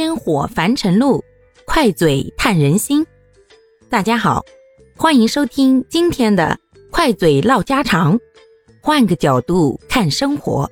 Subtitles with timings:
[0.00, 1.22] 烟火凡尘路，
[1.66, 3.06] 快嘴探人心。
[3.90, 4.42] 大家好，
[4.96, 6.58] 欢迎收听今天的
[6.90, 8.18] 快嘴唠家常，
[8.80, 10.70] 换个角度看生活。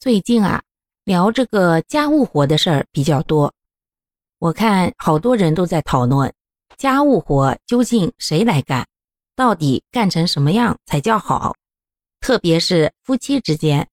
[0.00, 0.60] 最近啊，
[1.04, 3.54] 聊这个家务活的事儿比较多，
[4.40, 6.34] 我看好多人都在讨论
[6.76, 8.84] 家务活究竟谁来干，
[9.36, 11.54] 到底干成什么样才叫好？
[12.20, 13.88] 特别是夫妻之间，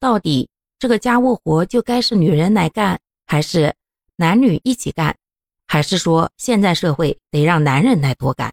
[0.00, 0.50] 到底。
[0.78, 3.74] 这个家务活就该是女人来干，还是
[4.14, 5.16] 男女一起干，
[5.66, 8.52] 还是说现在社会得让男人来多干？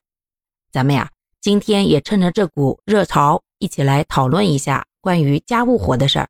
[0.72, 6.28] 咱们呀，今天也趁着这股热潮，一起来讨论一下关于家务活的事儿。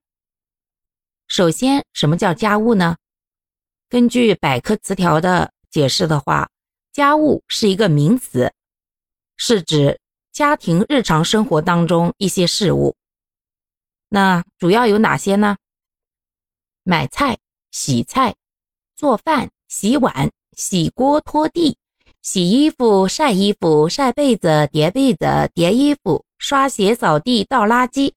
[1.27, 2.97] 首先，什么叫家务呢？
[3.87, 6.49] 根据百科词条的解释的话，
[6.91, 8.51] 家务是一个名词，
[9.37, 10.01] 是指
[10.33, 12.97] 家庭日常生活当中一些事物。
[14.09, 15.55] 那主要有哪些呢？
[16.87, 17.39] 买菜、
[17.71, 18.35] 洗菜、
[18.95, 21.77] 做饭、洗碗、洗锅、拖地、
[22.21, 28.13] 洗衣服、晒衣服、晒被子、叠被子、叠衣服、刷鞋、扫地、倒垃圾、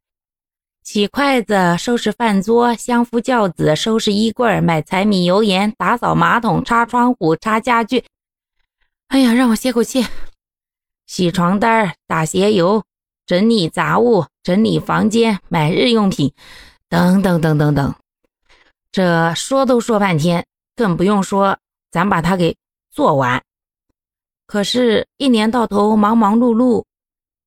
[0.82, 8.04] 洗筷子、收拾饭桌、相夫教子、收拾衣柜、买柴米油盐、打扫马桶、擦窗户、擦家具。
[9.08, 10.06] 哎呀，让我歇口气。
[11.06, 12.84] 洗床单、打鞋油、
[13.24, 16.34] 整理杂物、整理房间、买日用品，
[16.90, 17.94] 等等等等等。
[18.98, 21.56] 这说都说半天，更不用说
[21.88, 22.56] 咱把它给
[22.90, 23.40] 做完。
[24.44, 26.84] 可是，一年到头忙忙碌碌，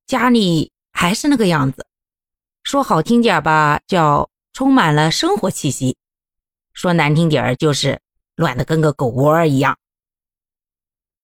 [0.07, 1.85] 家里还是那个样子。
[2.63, 5.94] 说好听点吧，叫充满了生活气息；
[6.72, 7.99] 说难听点就是
[8.38, 9.77] 乱的跟个狗窝一样。